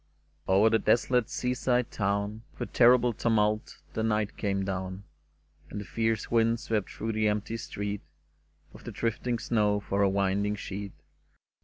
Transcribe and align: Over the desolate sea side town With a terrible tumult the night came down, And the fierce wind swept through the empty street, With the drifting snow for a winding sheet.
Over 0.47 0.71
the 0.71 0.79
desolate 0.79 1.29
sea 1.29 1.53
side 1.53 1.91
town 1.91 2.41
With 2.57 2.69
a 2.71 2.73
terrible 2.73 3.13
tumult 3.13 3.77
the 3.93 4.01
night 4.01 4.35
came 4.35 4.65
down, 4.65 5.03
And 5.69 5.79
the 5.79 5.85
fierce 5.85 6.31
wind 6.31 6.59
swept 6.59 6.89
through 6.89 7.11
the 7.11 7.27
empty 7.27 7.57
street, 7.57 8.01
With 8.73 8.83
the 8.85 8.91
drifting 8.91 9.37
snow 9.37 9.79
for 9.79 10.01
a 10.01 10.09
winding 10.09 10.55
sheet. 10.55 10.93